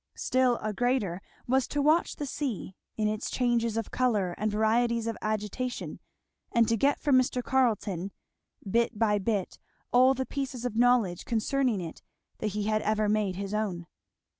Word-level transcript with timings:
Still 0.17 0.57
a 0.63 0.73
greater 0.73 1.21
was 1.47 1.67
to 1.67 1.79
watch 1.79 2.15
the 2.15 2.25
sea, 2.25 2.75
in 2.97 3.07
its 3.07 3.29
changes 3.29 3.77
of 3.77 3.91
colour 3.91 4.33
and 4.35 4.51
varieties 4.51 5.05
of 5.05 5.15
agitation, 5.21 5.99
and 6.51 6.67
to 6.67 6.75
get 6.75 6.99
from 6.99 7.15
Mr. 7.19 7.43
Carleton, 7.43 8.11
bit 8.67 8.97
by 8.97 9.19
bit, 9.19 9.59
all 9.93 10.15
the 10.15 10.25
pieces 10.25 10.65
of 10.65 10.75
knowledge 10.75 11.23
concerning 11.23 11.79
it 11.79 12.01
that 12.39 12.47
he 12.57 12.63
had 12.63 12.81
ever 12.81 13.07
made 13.07 13.35
his 13.35 13.53
own. 13.53 13.85